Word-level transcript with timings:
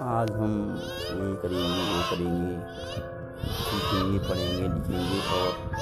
آج 0.00 0.30
ہم 0.30 0.76
یہ 1.10 1.34
کریں 1.42 1.56
گے 1.56 1.82
وہ 1.90 2.02
کریں 2.10 2.26
گے، 2.26 2.56
سیکھیں 3.44 4.12
گے، 4.12 4.18
پڑھیں 4.28 4.58
گے، 4.58 4.68
لکھیں 4.68 4.98
گے 4.98 5.18
اور 5.32 5.73